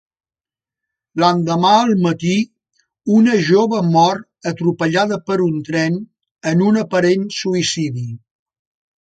[1.23, 2.31] L'endemà al matí,
[3.17, 6.01] una jove mor atropellada per un tren
[6.55, 8.09] en un aparent suïcidi.